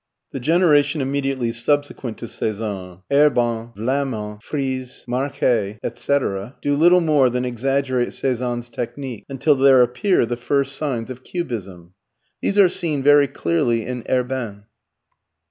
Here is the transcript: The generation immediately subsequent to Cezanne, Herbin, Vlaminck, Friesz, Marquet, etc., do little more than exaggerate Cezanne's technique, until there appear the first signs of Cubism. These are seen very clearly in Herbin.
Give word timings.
The 0.31 0.39
generation 0.39 0.99
immediately 0.99 1.51
subsequent 1.51 2.17
to 2.17 2.27
Cezanne, 2.27 3.03
Herbin, 3.11 3.71
Vlaminck, 3.77 4.41
Friesz, 4.41 5.07
Marquet, 5.07 5.77
etc., 5.83 6.55
do 6.59 6.75
little 6.75 7.01
more 7.01 7.29
than 7.29 7.45
exaggerate 7.45 8.11
Cezanne's 8.11 8.67
technique, 8.67 9.25
until 9.29 9.53
there 9.53 9.83
appear 9.83 10.25
the 10.25 10.37
first 10.37 10.75
signs 10.75 11.11
of 11.11 11.23
Cubism. 11.23 11.93
These 12.41 12.57
are 12.57 12.67
seen 12.67 13.03
very 13.03 13.27
clearly 13.27 13.85
in 13.85 14.03
Herbin. 14.09 14.63